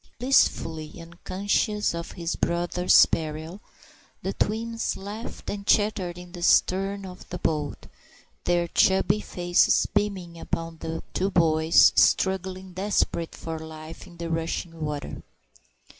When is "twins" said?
4.33-4.97